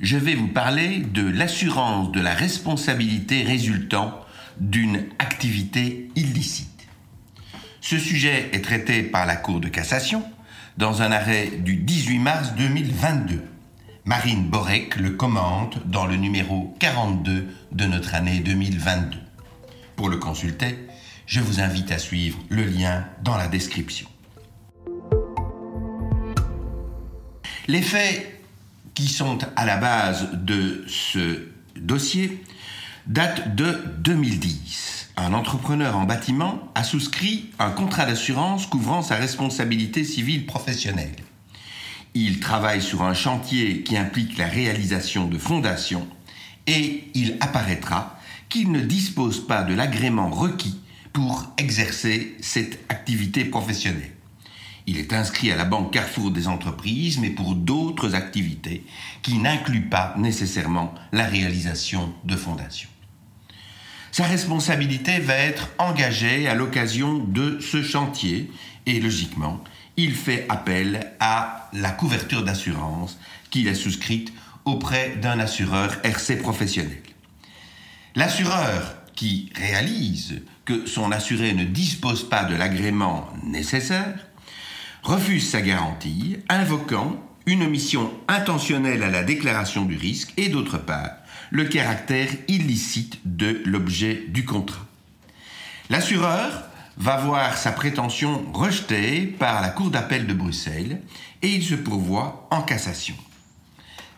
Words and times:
je 0.00 0.16
vais 0.16 0.34
vous 0.34 0.48
parler 0.48 0.98
de 0.98 1.28
l'assurance 1.28 2.12
de 2.12 2.20
la 2.20 2.34
responsabilité 2.34 3.42
résultant 3.42 4.20
d'une 4.60 5.04
activité 5.18 6.08
illicite. 6.14 6.86
Ce 7.80 7.98
sujet 7.98 8.50
est 8.52 8.62
traité 8.62 9.02
par 9.02 9.26
la 9.26 9.36
Cour 9.36 9.60
de 9.60 9.68
cassation 9.68 10.22
dans 10.76 11.02
un 11.02 11.10
arrêt 11.10 11.48
du 11.48 11.76
18 11.76 12.18
mars 12.18 12.54
2022. 12.56 13.42
Marine 14.04 14.44
Borek 14.44 14.96
le 14.96 15.10
commente 15.10 15.86
dans 15.86 16.06
le 16.06 16.16
numéro 16.16 16.74
42 16.78 17.48
de 17.72 17.84
notre 17.84 18.14
année 18.14 18.40
2022. 18.40 19.18
Pour 19.96 20.08
le 20.08 20.16
consulter, 20.16 20.78
je 21.26 21.40
vous 21.40 21.60
invite 21.60 21.90
à 21.92 21.98
suivre 21.98 22.38
le 22.48 22.64
lien 22.64 23.04
dans 23.22 23.36
la 23.36 23.48
description. 23.48 24.08
Les 27.66 27.82
faits 27.82 28.37
qui 28.98 29.06
sont 29.06 29.38
à 29.54 29.64
la 29.64 29.76
base 29.76 30.28
de 30.32 30.84
ce 30.88 31.46
dossier 31.76 32.42
datent 33.06 33.54
de 33.54 33.78
2010. 33.98 35.10
Un 35.16 35.34
entrepreneur 35.34 35.96
en 35.96 36.02
bâtiment 36.02 36.68
a 36.74 36.82
souscrit 36.82 37.50
un 37.60 37.70
contrat 37.70 38.06
d'assurance 38.06 38.66
couvrant 38.66 39.02
sa 39.02 39.14
responsabilité 39.14 40.02
civile 40.02 40.46
professionnelle. 40.46 41.14
Il 42.14 42.40
travaille 42.40 42.82
sur 42.82 43.04
un 43.04 43.14
chantier 43.14 43.84
qui 43.84 43.96
implique 43.96 44.36
la 44.36 44.48
réalisation 44.48 45.28
de 45.28 45.38
fondations 45.38 46.08
et 46.66 47.04
il 47.14 47.36
apparaîtra 47.38 48.18
qu'il 48.48 48.72
ne 48.72 48.80
dispose 48.80 49.46
pas 49.46 49.62
de 49.62 49.74
l'agrément 49.74 50.28
requis 50.28 50.80
pour 51.12 51.52
exercer 51.56 52.36
cette 52.40 52.80
activité 52.88 53.44
professionnelle. 53.44 54.17
Il 54.90 54.96
est 54.96 55.12
inscrit 55.12 55.52
à 55.52 55.56
la 55.56 55.66
Banque 55.66 55.92
Carrefour 55.92 56.30
des 56.30 56.48
entreprises, 56.48 57.18
mais 57.18 57.28
pour 57.28 57.54
d'autres 57.54 58.14
activités 58.14 58.86
qui 59.20 59.36
n'incluent 59.36 59.90
pas 59.90 60.14
nécessairement 60.16 60.94
la 61.12 61.26
réalisation 61.26 62.14
de 62.24 62.34
fondations. 62.36 62.88
Sa 64.12 64.24
responsabilité 64.24 65.18
va 65.18 65.34
être 65.34 65.68
engagée 65.76 66.48
à 66.48 66.54
l'occasion 66.54 67.18
de 67.18 67.60
ce 67.60 67.82
chantier 67.82 68.50
et 68.86 68.98
logiquement, 68.98 69.62
il 69.98 70.14
fait 70.14 70.46
appel 70.48 71.12
à 71.20 71.68
la 71.74 71.90
couverture 71.90 72.42
d'assurance 72.42 73.18
qu'il 73.50 73.68
a 73.68 73.74
souscrite 73.74 74.32
auprès 74.64 75.16
d'un 75.16 75.38
assureur 75.38 75.98
RC 76.02 76.36
professionnel. 76.38 77.02
L'assureur 78.14 78.96
qui 79.14 79.52
réalise 79.54 80.40
que 80.64 80.86
son 80.86 81.12
assuré 81.12 81.52
ne 81.52 81.64
dispose 81.64 82.26
pas 82.26 82.44
de 82.44 82.54
l'agrément 82.54 83.28
nécessaire 83.44 84.27
refuse 85.02 85.48
sa 85.50 85.60
garantie, 85.60 86.38
invoquant 86.48 87.16
une 87.46 87.62
omission 87.62 88.12
intentionnelle 88.28 89.02
à 89.02 89.10
la 89.10 89.22
déclaration 89.22 89.84
du 89.84 89.96
risque 89.96 90.32
et 90.36 90.48
d'autre 90.48 90.78
part 90.78 91.10
le 91.50 91.64
caractère 91.64 92.28
illicite 92.46 93.20
de 93.24 93.62
l'objet 93.64 94.24
du 94.28 94.44
contrat. 94.44 94.86
L'assureur 95.90 96.64
va 96.98 97.16
voir 97.16 97.56
sa 97.56 97.72
prétention 97.72 98.44
rejetée 98.52 99.22
par 99.22 99.62
la 99.62 99.70
Cour 99.70 99.90
d'appel 99.90 100.26
de 100.26 100.34
Bruxelles 100.34 101.00
et 101.42 101.48
il 101.48 101.62
se 101.62 101.74
pourvoit 101.74 102.48
en 102.50 102.62
cassation. 102.62 103.14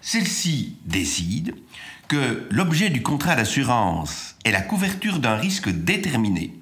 Celle-ci 0.00 0.76
décide 0.86 1.54
que 2.08 2.48
l'objet 2.50 2.90
du 2.90 3.02
contrat 3.02 3.36
d'assurance 3.36 4.34
est 4.44 4.50
la 4.50 4.62
couverture 4.62 5.20
d'un 5.20 5.36
risque 5.36 5.68
déterminé, 5.68 6.54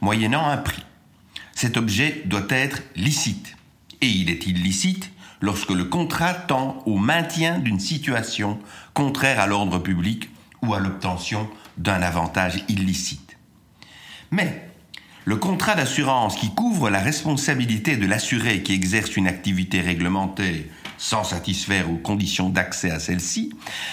moyennant 0.00 0.46
un 0.46 0.58
prix. 0.58 0.84
Cet 1.54 1.76
objet 1.76 2.22
doit 2.26 2.46
être 2.50 2.82
licite. 2.94 3.56
Et 4.02 4.08
il 4.08 4.28
est 4.30 4.46
illicite 4.46 5.10
lorsque 5.40 5.70
le 5.70 5.84
contrat 5.84 6.34
tend 6.34 6.82
au 6.84 6.98
maintien 6.98 7.58
d'une 7.58 7.80
situation 7.80 8.58
contraire 8.92 9.40
à 9.40 9.46
l'ordre 9.46 9.78
public 9.78 10.28
ou 10.60 10.74
à 10.74 10.80
l'obtention 10.80 11.48
d'un 11.78 12.02
avantage 12.02 12.62
illicite. 12.68 13.36
Mais 14.30 14.68
le 15.24 15.36
contrat 15.36 15.74
d'assurance 15.74 16.36
qui 16.36 16.52
couvre 16.54 16.90
la 16.90 17.00
responsabilité 17.00 17.96
de 17.96 18.06
l'assuré 18.06 18.62
qui 18.62 18.74
exerce 18.74 19.16
une 19.16 19.28
activité 19.28 19.80
réglementée 19.80 20.68
sans 21.02 21.24
satisfaire 21.24 21.90
aux 21.90 21.96
conditions 21.96 22.48
d'accès 22.48 22.90
à 22.92 23.00
celle-ci, 23.00 23.52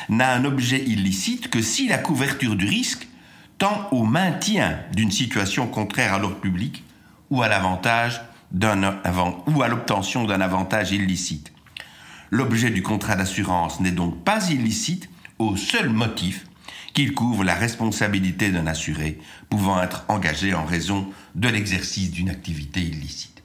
n'a 0.09 0.31
un 0.31 0.45
objet 0.45 0.83
illicite 0.83 1.49
que 1.49 1.59
si 1.59 1.87
la 1.87 1.97
couverture 1.97 2.55
du 2.55 2.65
risque 2.65 3.07
tend 3.57 3.87
au 3.91 4.03
maintien 4.03 4.79
d'une 4.93 5.09
situation 5.09 5.65
contraire 5.65 6.13
à 6.13 6.19
l'ordre 6.19 6.39
public 6.39 6.83
ou 7.31 7.41
à 7.41 7.47
l'avantage 7.47 8.21
ou 8.53 9.61
à 9.61 9.67
l'obtention 9.67 10.25
d'un 10.25 10.41
avantage 10.41 10.91
illicite. 10.91 11.51
L'objet 12.31 12.69
du 12.69 12.83
contrat 12.83 13.15
d'assurance 13.15 13.79
n'est 13.79 13.91
donc 13.91 14.23
pas 14.23 14.49
illicite 14.49 15.09
au 15.39 15.55
seul 15.55 15.89
motif 15.89 16.45
qu'il 16.93 17.13
couvre 17.13 17.43
la 17.43 17.55
responsabilité 17.55 18.51
d'un 18.51 18.67
assuré 18.67 19.19
pouvant 19.49 19.81
être 19.81 20.05
engagé 20.07 20.53
en 20.53 20.65
raison 20.65 21.07
de 21.35 21.47
l'exercice 21.47 22.11
d'une 22.11 22.29
activité 22.29 22.81
illicite. 22.81 23.43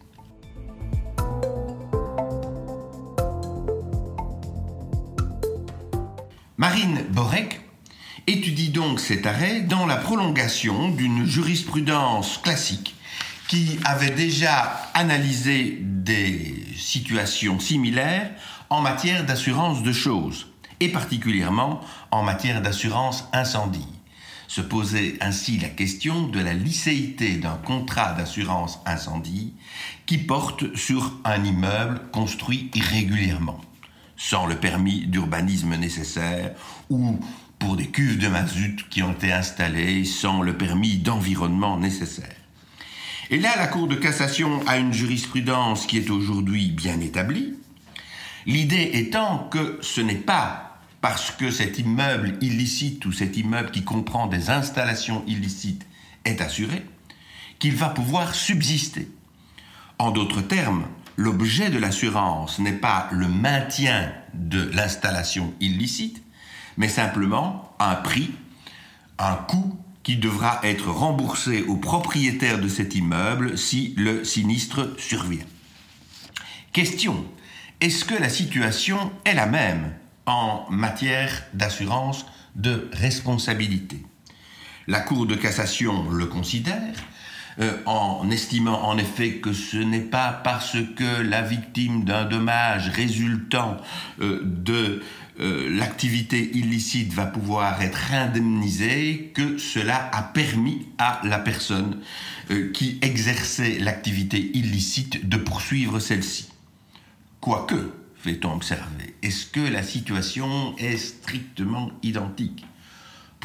Marine 6.56 7.04
Borek 7.10 7.60
étudie 8.26 8.70
donc 8.70 9.00
cet 9.00 9.26
arrêt 9.26 9.60
dans 9.60 9.86
la 9.86 9.96
prolongation 9.96 10.88
d'une 10.88 11.26
jurisprudence 11.26 12.38
classique 12.38 12.94
qui 13.48 13.78
avait 13.84 14.10
déjà 14.10 14.90
analysé 14.94 15.78
des 15.80 16.64
situations 16.76 17.60
similaires 17.60 18.30
en 18.70 18.80
matière 18.80 19.24
d'assurance 19.24 19.82
de 19.82 19.92
choses, 19.92 20.46
et 20.80 20.88
particulièrement 20.88 21.80
en 22.10 22.22
matière 22.22 22.62
d'assurance 22.62 23.28
incendie. 23.32 23.86
Se 24.48 24.60
posait 24.60 25.16
ainsi 25.20 25.58
la 25.58 25.68
question 25.68 26.28
de 26.28 26.38
la 26.38 26.52
licéité 26.52 27.36
d'un 27.36 27.56
contrat 27.56 28.12
d'assurance 28.12 28.80
incendie 28.86 29.54
qui 30.06 30.18
porte 30.18 30.76
sur 30.76 31.12
un 31.24 31.42
immeuble 31.42 32.00
construit 32.12 32.70
irrégulièrement, 32.74 33.60
sans 34.16 34.46
le 34.46 34.56
permis 34.56 35.06
d'urbanisme 35.06 35.74
nécessaire 35.76 36.52
ou 36.88 37.18
pour 37.58 37.76
des 37.76 37.88
cuves 37.88 38.18
de 38.18 38.28
mazout 38.28 38.88
qui 38.90 39.02
ont 39.02 39.12
été 39.12 39.32
installées 39.32 40.04
sans 40.04 40.42
le 40.42 40.56
permis 40.56 40.98
d'environnement 40.98 41.78
nécessaire. 41.78 42.43
Et 43.30 43.38
là, 43.38 43.56
la 43.56 43.66
Cour 43.66 43.88
de 43.88 43.94
cassation 43.94 44.60
a 44.66 44.76
une 44.76 44.92
jurisprudence 44.92 45.86
qui 45.86 45.96
est 45.96 46.10
aujourd'hui 46.10 46.70
bien 46.70 47.00
établie, 47.00 47.54
l'idée 48.46 48.90
étant 48.94 49.48
que 49.50 49.78
ce 49.80 50.00
n'est 50.00 50.14
pas 50.14 50.80
parce 51.00 51.30
que 51.30 51.50
cet 51.50 51.78
immeuble 51.78 52.38
illicite 52.40 53.04
ou 53.06 53.12
cet 53.12 53.36
immeuble 53.36 53.70
qui 53.70 53.84
comprend 53.84 54.26
des 54.26 54.50
installations 54.50 55.22
illicites 55.26 55.86
est 56.24 56.40
assuré 56.40 56.84
qu'il 57.58 57.76
va 57.76 57.88
pouvoir 57.90 58.34
subsister. 58.34 59.08
En 59.98 60.10
d'autres 60.10 60.40
termes, 60.40 60.86
l'objet 61.16 61.70
de 61.70 61.78
l'assurance 61.78 62.58
n'est 62.58 62.72
pas 62.72 63.08
le 63.12 63.28
maintien 63.28 64.12
de 64.34 64.70
l'installation 64.72 65.54
illicite, 65.60 66.22
mais 66.76 66.88
simplement 66.88 67.74
un 67.78 67.94
prix, 67.94 68.32
un 69.18 69.34
coût 69.34 69.78
qui 70.04 70.16
devra 70.16 70.60
être 70.62 70.90
remboursé 70.90 71.62
au 71.62 71.76
propriétaire 71.76 72.60
de 72.60 72.68
cet 72.68 72.94
immeuble 72.94 73.58
si 73.58 73.94
le 73.96 74.22
sinistre 74.22 74.94
survient. 74.98 75.46
Question, 76.72 77.24
est-ce 77.80 78.04
que 78.04 78.14
la 78.14 78.28
situation 78.28 79.10
est 79.24 79.34
la 79.34 79.46
même 79.46 79.94
en 80.26 80.66
matière 80.70 81.44
d'assurance 81.54 82.26
de 82.54 82.88
responsabilité? 82.92 84.02
La 84.86 85.00
Cour 85.00 85.26
de 85.26 85.34
cassation 85.34 86.10
le 86.10 86.26
considère, 86.26 86.94
euh, 87.60 87.76
en 87.86 88.30
estimant 88.30 88.88
en 88.88 88.98
effet 88.98 89.34
que 89.34 89.52
ce 89.52 89.76
n'est 89.76 90.00
pas 90.00 90.32
parce 90.32 90.76
que 90.96 91.22
la 91.22 91.42
victime 91.42 92.04
d'un 92.04 92.24
dommage 92.24 92.88
résultant 92.88 93.76
euh, 94.20 94.40
de 94.42 95.02
euh, 95.38 95.68
l'activité 95.76 96.50
illicite 96.56 97.12
va 97.12 97.26
pouvoir 97.26 97.80
être 97.80 98.12
indemnisée, 98.12 99.30
que 99.34 99.58
cela 99.58 100.10
a 100.12 100.22
permis 100.22 100.86
à 100.98 101.20
la 101.24 101.38
personne 101.38 102.00
qui 102.74 102.98
exerçait 103.00 103.78
l'activité 103.78 104.50
illicite 104.54 105.26
de 105.26 105.38
poursuivre 105.38 105.98
celle-ci. 105.98 106.50
Quoique, 107.40 107.90
fait-on 108.16 108.52
observer, 108.52 109.14
est-ce 109.22 109.46
que 109.46 109.60
la 109.60 109.82
situation 109.82 110.76
est 110.76 110.98
strictement 110.98 111.90
identique? 112.02 112.66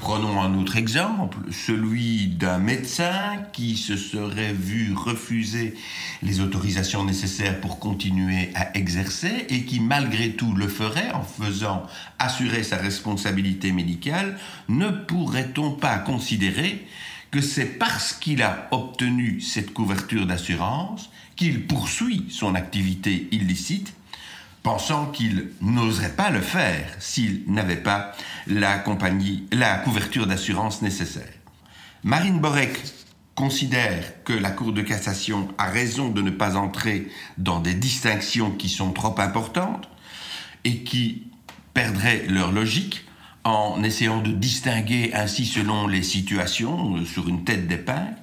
Prenons 0.01 0.41
un 0.41 0.57
autre 0.57 0.77
exemple, 0.77 1.37
celui 1.51 2.27
d'un 2.27 2.57
médecin 2.57 3.37
qui 3.51 3.75
se 3.75 3.97
serait 3.97 4.53
vu 4.53 4.93
refuser 4.95 5.75
les 6.23 6.39
autorisations 6.39 7.03
nécessaires 7.03 7.59
pour 7.59 7.79
continuer 7.79 8.49
à 8.55 8.75
exercer 8.77 9.45
et 9.49 9.65
qui 9.65 9.81
malgré 9.81 10.31
tout 10.31 10.55
le 10.55 10.67
ferait 10.69 11.11
en 11.11 11.23
faisant 11.23 11.83
assurer 12.17 12.63
sa 12.63 12.77
responsabilité 12.77 13.73
médicale. 13.73 14.37
Ne 14.69 14.89
pourrait-on 14.89 15.71
pas 15.71 15.97
considérer 15.97 16.87
que 17.29 17.41
c'est 17.41 17.77
parce 17.77 18.13
qu'il 18.13 18.41
a 18.41 18.67
obtenu 18.71 19.41
cette 19.41 19.73
couverture 19.73 20.25
d'assurance 20.25 21.09
qu'il 21.35 21.67
poursuit 21.67 22.25
son 22.29 22.55
activité 22.55 23.27
illicite 23.31 23.93
pensant 24.69 25.07
qu'il 25.07 25.48
n'oserait 25.62 26.16
pas 26.16 26.30
le 26.30 26.42
faire 26.42 26.86
s'il 27.00 27.42
n'avait 27.48 27.75
pas 27.75 28.12
la, 28.45 28.77
compagnie, 28.77 29.48
la 29.51 29.77
couverture 29.77 30.27
d'assurance 30.27 30.83
nécessaire. 30.83 31.33
Marine 32.04 32.39
Borek 32.39 32.80
considère 33.33 34.24
que 34.24 34.33
la 34.33 34.51
Cour 34.51 34.71
de 34.71 34.83
cassation 34.83 35.48
a 35.57 35.66
raison 35.71 36.10
de 36.10 36.21
ne 36.21 36.30
pas 36.30 36.56
entrer 36.56 37.07
dans 37.39 37.60
des 37.60 37.74
distinctions 37.74 38.51
qui 38.51 38.69
sont 38.69 38.92
trop 38.92 39.19
importantes 39.19 39.89
et 40.66 40.83
qui 40.83 41.24
perdraient 41.74 42.27
leur 42.27 42.51
logique 42.51 43.06
en 43.45 43.81
essayant 43.81 44.21
de 44.21 44.31
distinguer 44.31 45.10
ainsi 45.16 45.48
selon 45.48 45.88
les 45.88 46.04
situations 46.04 46.95
euh, 46.95 47.06
sur 47.06 47.27
une 47.27 47.44
tête 47.44 47.68
d'épingle, 47.68 48.13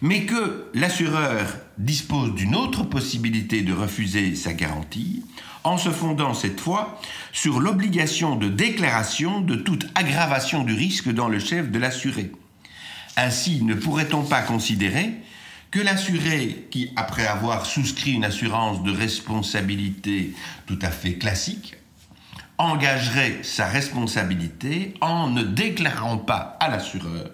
mais 0.00 0.24
que 0.24 0.70
l'assureur 0.74 1.56
dispose 1.76 2.34
d'une 2.34 2.54
autre 2.54 2.84
possibilité 2.84 3.62
de 3.62 3.72
refuser 3.72 4.34
sa 4.34 4.52
garantie 4.52 5.24
en 5.64 5.76
se 5.76 5.90
fondant 5.90 6.34
cette 6.34 6.60
fois 6.60 7.00
sur 7.32 7.60
l'obligation 7.60 8.36
de 8.36 8.48
déclaration 8.48 9.40
de 9.40 9.56
toute 9.56 9.86
aggravation 9.94 10.62
du 10.64 10.74
risque 10.74 11.10
dans 11.10 11.28
le 11.28 11.38
chef 11.38 11.70
de 11.70 11.78
l'assuré. 11.78 12.32
Ainsi, 13.16 13.62
ne 13.64 13.74
pourrait-on 13.74 14.22
pas 14.22 14.42
considérer 14.42 15.14
que 15.70 15.80
l'assuré 15.80 16.68
qui, 16.70 16.90
après 16.96 17.26
avoir 17.26 17.66
souscrit 17.66 18.12
une 18.12 18.24
assurance 18.24 18.82
de 18.82 18.92
responsabilité 18.92 20.32
tout 20.66 20.78
à 20.80 20.90
fait 20.90 21.14
classique, 21.14 21.74
engagerait 22.56 23.40
sa 23.42 23.66
responsabilité 23.66 24.94
en 25.00 25.28
ne 25.28 25.42
déclarant 25.42 26.18
pas 26.18 26.56
à 26.60 26.68
l'assureur 26.68 27.30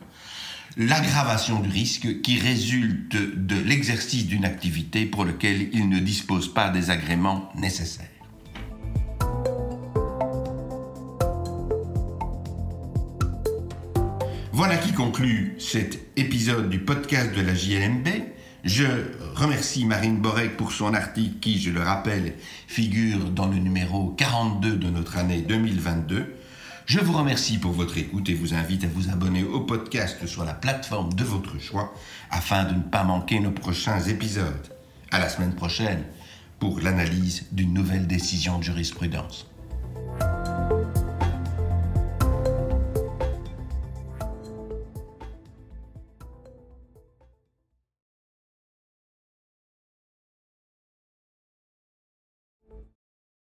l'aggravation 0.76 1.60
du 1.60 1.68
risque 1.68 2.20
qui 2.22 2.38
résulte 2.38 3.16
de 3.16 3.56
l'exercice 3.56 4.26
d'une 4.26 4.44
activité 4.44 5.06
pour 5.06 5.24
laquelle 5.24 5.68
il 5.72 5.88
ne 5.88 5.98
dispose 5.98 6.52
pas 6.52 6.70
des 6.70 6.90
agréments 6.90 7.50
nécessaires. 7.56 8.08
Voilà 14.52 14.76
qui 14.76 14.92
conclut 14.92 15.56
cet 15.58 15.98
épisode 16.16 16.70
du 16.70 16.78
podcast 16.78 17.34
de 17.34 17.40
la 17.40 17.54
JLMB. 17.54 18.08
Je 18.62 18.86
remercie 19.34 19.84
Marine 19.84 20.18
Borek 20.18 20.56
pour 20.56 20.72
son 20.72 20.94
article 20.94 21.38
qui, 21.40 21.60
je 21.60 21.70
le 21.70 21.82
rappelle, 21.82 22.34
figure 22.66 23.30
dans 23.30 23.46
le 23.46 23.56
numéro 23.56 24.14
42 24.16 24.76
de 24.76 24.88
notre 24.88 25.18
année 25.18 25.42
2022. 25.42 26.36
Je 26.86 27.00
vous 27.00 27.16
remercie 27.16 27.56
pour 27.56 27.72
votre 27.72 27.96
écoute 27.96 28.28
et 28.28 28.34
vous 28.34 28.52
invite 28.52 28.84
à 28.84 28.88
vous 28.88 29.08
abonner 29.08 29.42
au 29.42 29.60
podcast 29.60 30.26
sur 30.26 30.44
la 30.44 30.52
plateforme 30.52 31.14
de 31.14 31.24
votre 31.24 31.58
choix 31.58 31.94
afin 32.30 32.64
de 32.64 32.74
ne 32.74 32.82
pas 32.82 33.04
manquer 33.04 33.40
nos 33.40 33.52
prochains 33.52 34.00
épisodes. 34.02 34.68
À 35.10 35.18
la 35.18 35.30
semaine 35.30 35.54
prochaine 35.54 36.04
pour 36.58 36.80
l'analyse 36.80 37.46
d'une 37.52 37.72
nouvelle 37.72 38.06
décision 38.06 38.58
de 38.58 38.64
jurisprudence. 38.64 39.46